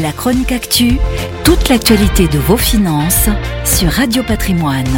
La 0.00 0.10
chronique 0.10 0.52
actu, 0.52 0.92
toute 1.44 1.68
l'actualité 1.68 2.26
de 2.26 2.38
vos 2.38 2.56
finances 2.56 3.28
sur 3.66 3.90
Radio 3.90 4.22
Patrimoine. 4.22 4.88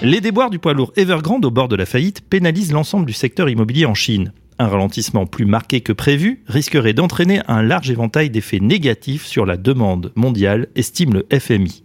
Les 0.00 0.22
déboires 0.22 0.48
du 0.48 0.58
poids 0.58 0.72
lourd 0.72 0.94
Evergrande 0.96 1.44
au 1.44 1.50
bord 1.50 1.68
de 1.68 1.76
la 1.76 1.84
faillite 1.84 2.22
pénalisent 2.22 2.72
l'ensemble 2.72 3.04
du 3.04 3.12
secteur 3.12 3.50
immobilier 3.50 3.84
en 3.84 3.92
Chine. 3.92 4.32
Un 4.58 4.66
ralentissement 4.66 5.26
plus 5.26 5.44
marqué 5.44 5.82
que 5.82 5.92
prévu 5.92 6.42
risquerait 6.46 6.94
d'entraîner 6.94 7.42
un 7.48 7.62
large 7.62 7.90
éventail 7.90 8.30
d'effets 8.30 8.60
négatifs 8.60 9.26
sur 9.26 9.44
la 9.44 9.58
demande 9.58 10.10
mondiale, 10.14 10.68
estime 10.74 11.12
le 11.12 11.26
FMI. 11.38 11.84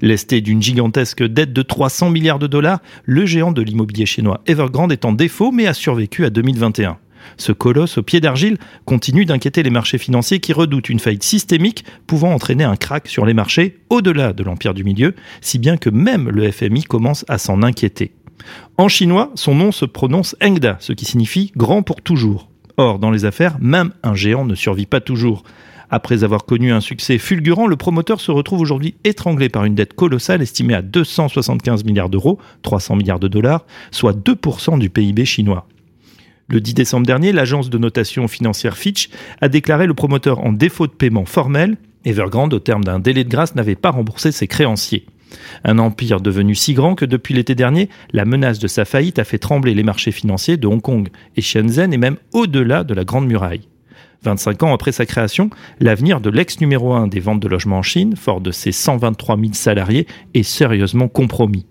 Lesté 0.00 0.40
d'une 0.40 0.62
gigantesque 0.62 1.24
dette 1.24 1.52
de 1.52 1.62
300 1.62 2.10
milliards 2.10 2.38
de 2.38 2.46
dollars, 2.46 2.78
le 3.06 3.26
géant 3.26 3.50
de 3.50 3.60
l'immobilier 3.60 4.06
chinois 4.06 4.40
Evergrande 4.46 4.92
est 4.92 5.04
en 5.04 5.12
défaut 5.12 5.50
mais 5.50 5.66
a 5.66 5.74
survécu 5.74 6.24
à 6.24 6.30
2021. 6.30 6.96
Ce 7.36 7.52
colosse 7.52 7.98
au 7.98 8.02
pied 8.02 8.20
d'argile 8.20 8.58
continue 8.84 9.24
d'inquiéter 9.24 9.62
les 9.62 9.70
marchés 9.70 9.98
financiers 9.98 10.40
qui 10.40 10.52
redoutent 10.52 10.88
une 10.88 10.98
faillite 10.98 11.22
systémique 11.22 11.84
pouvant 12.06 12.32
entraîner 12.32 12.64
un 12.64 12.76
crack 12.76 13.08
sur 13.08 13.26
les 13.26 13.34
marchés 13.34 13.78
au-delà 13.90 14.32
de 14.32 14.42
l'empire 14.42 14.74
du 14.74 14.84
milieu, 14.84 15.14
si 15.40 15.58
bien 15.58 15.76
que 15.76 15.90
même 15.90 16.28
le 16.28 16.50
FMI 16.50 16.84
commence 16.84 17.24
à 17.28 17.38
s'en 17.38 17.62
inquiéter. 17.62 18.12
En 18.78 18.88
chinois, 18.88 19.30
son 19.34 19.54
nom 19.54 19.72
se 19.72 19.84
prononce 19.84 20.36
Engda, 20.42 20.76
ce 20.80 20.92
qui 20.92 21.04
signifie 21.04 21.52
grand 21.56 21.82
pour 21.82 22.02
toujours. 22.02 22.48
Or, 22.76 22.98
dans 22.98 23.10
les 23.10 23.24
affaires, 23.24 23.58
même 23.60 23.92
un 24.02 24.14
géant 24.14 24.44
ne 24.44 24.54
survit 24.54 24.86
pas 24.86 25.00
toujours. 25.00 25.42
Après 25.90 26.22
avoir 26.22 26.44
connu 26.44 26.72
un 26.72 26.80
succès 26.80 27.18
fulgurant, 27.18 27.66
le 27.66 27.76
promoteur 27.76 28.20
se 28.20 28.30
retrouve 28.30 28.60
aujourd'hui 28.60 28.94
étranglé 29.02 29.48
par 29.48 29.64
une 29.64 29.74
dette 29.74 29.94
colossale 29.94 30.40
estimée 30.40 30.74
à 30.74 30.82
275 30.82 31.84
milliards 31.84 32.08
d'euros, 32.08 32.38
300 32.62 32.96
milliards 32.96 33.18
de 33.18 33.28
dollars, 33.28 33.66
soit 33.90 34.16
2% 34.16 34.78
du 34.78 34.88
PIB 34.88 35.24
chinois. 35.24 35.66
Le 36.50 36.60
10 36.60 36.74
décembre 36.74 37.06
dernier, 37.06 37.30
l'agence 37.30 37.70
de 37.70 37.78
notation 37.78 38.26
financière 38.26 38.76
Fitch 38.76 39.08
a 39.40 39.48
déclaré 39.48 39.86
le 39.86 39.94
promoteur 39.94 40.44
en 40.44 40.52
défaut 40.52 40.88
de 40.88 40.92
paiement 40.92 41.24
formel. 41.24 41.76
Evergrande, 42.04 42.52
au 42.52 42.58
terme 42.58 42.82
d'un 42.82 42.98
délai 42.98 43.22
de 43.22 43.28
grâce, 43.28 43.54
n'avait 43.54 43.76
pas 43.76 43.92
remboursé 43.92 44.32
ses 44.32 44.48
créanciers. 44.48 45.06
Un 45.62 45.78
empire 45.78 46.20
devenu 46.20 46.56
si 46.56 46.74
grand 46.74 46.96
que 46.96 47.04
depuis 47.04 47.34
l'été 47.34 47.54
dernier, 47.54 47.88
la 48.12 48.24
menace 48.24 48.58
de 48.58 48.66
sa 48.66 48.84
faillite 48.84 49.20
a 49.20 49.24
fait 49.24 49.38
trembler 49.38 49.74
les 49.74 49.84
marchés 49.84 50.10
financiers 50.10 50.56
de 50.56 50.66
Hong 50.66 50.82
Kong 50.82 51.08
et 51.36 51.40
Shenzhen 51.40 51.92
et 51.92 51.98
même 51.98 52.16
au-delà 52.32 52.82
de 52.82 52.94
la 52.94 53.04
Grande 53.04 53.28
Muraille. 53.28 53.68
25 54.24 54.64
ans 54.64 54.74
après 54.74 54.90
sa 54.90 55.06
création, 55.06 55.50
l'avenir 55.78 56.20
de 56.20 56.30
l'ex 56.30 56.60
numéro 56.60 56.92
1 56.94 57.06
des 57.06 57.20
ventes 57.20 57.40
de 57.40 57.48
logements 57.48 57.78
en 57.78 57.82
Chine, 57.82 58.16
fort 58.16 58.40
de 58.40 58.50
ses 58.50 58.72
123 58.72 59.36
000 59.36 59.50
salariés, 59.52 60.08
est 60.34 60.42
sérieusement 60.42 61.06
compromis. 61.06 61.64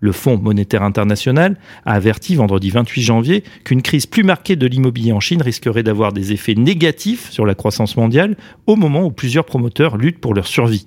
Le 0.00 0.12
Fonds 0.12 0.38
monétaire 0.38 0.82
international 0.82 1.58
a 1.84 1.94
averti 1.94 2.34
vendredi 2.34 2.70
28 2.70 3.02
janvier 3.02 3.44
qu'une 3.64 3.82
crise 3.82 4.06
plus 4.06 4.22
marquée 4.22 4.56
de 4.56 4.66
l'immobilier 4.66 5.12
en 5.12 5.20
Chine 5.20 5.42
risquerait 5.42 5.82
d'avoir 5.82 6.12
des 6.12 6.32
effets 6.32 6.54
négatifs 6.54 7.30
sur 7.30 7.46
la 7.46 7.54
croissance 7.54 7.96
mondiale 7.96 8.36
au 8.66 8.76
moment 8.76 9.04
où 9.04 9.10
plusieurs 9.10 9.44
promoteurs 9.44 9.96
luttent 9.96 10.20
pour 10.20 10.34
leur 10.34 10.46
survie. 10.46 10.86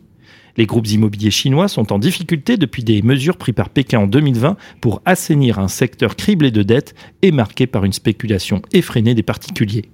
Les 0.57 0.65
groupes 0.65 0.87
immobiliers 0.87 1.31
chinois 1.31 1.67
sont 1.67 1.93
en 1.93 1.99
difficulté 1.99 2.57
depuis 2.57 2.83
des 2.83 3.01
mesures 3.01 3.37
prises 3.37 3.55
par 3.55 3.69
Pékin 3.69 3.99
en 3.99 4.07
2020 4.07 4.57
pour 4.81 5.01
assainir 5.05 5.59
un 5.59 5.67
secteur 5.67 6.15
criblé 6.15 6.51
de 6.51 6.63
dettes 6.63 6.93
et 7.21 7.31
marqué 7.31 7.67
par 7.67 7.85
une 7.85 7.93
spéculation 7.93 8.61
effrénée 8.73 9.15
des 9.15 9.23
particuliers. 9.23 9.85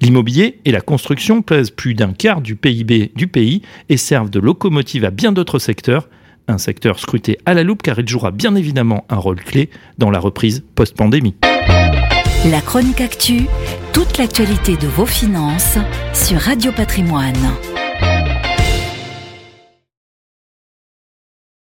L'immobilier 0.00 0.60
et 0.64 0.72
la 0.72 0.80
construction 0.80 1.42
pèsent 1.42 1.70
plus 1.70 1.94
d'un 1.94 2.12
quart 2.12 2.40
du 2.40 2.56
PIB 2.56 3.12
du 3.14 3.26
pays 3.26 3.62
et 3.88 3.96
servent 3.96 4.30
de 4.30 4.40
locomotive 4.40 5.04
à 5.04 5.10
bien 5.10 5.32
d'autres 5.32 5.58
secteurs, 5.58 6.08
un 6.48 6.58
secteur 6.58 6.98
scruté 6.98 7.38
à 7.46 7.54
la 7.54 7.62
loupe 7.62 7.82
car 7.82 7.98
il 7.98 8.08
jouera 8.08 8.30
bien 8.30 8.54
évidemment 8.54 9.04
un 9.08 9.16
rôle 9.16 9.42
clé 9.42 9.70
dans 9.98 10.10
la 10.10 10.18
reprise 10.18 10.64
post-pandémie. 10.74 11.34
La 12.50 12.60
chronique 12.60 13.00
actu, 13.00 13.46
toute 13.92 14.18
l'actualité 14.18 14.76
de 14.76 14.86
vos 14.86 15.06
finances 15.06 15.78
sur 16.12 16.38
Radio 16.38 16.70
Patrimoine. 16.72 17.34